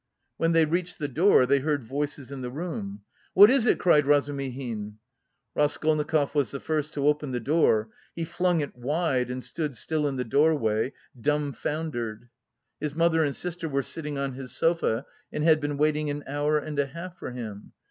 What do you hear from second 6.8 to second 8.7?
to open the door; he flung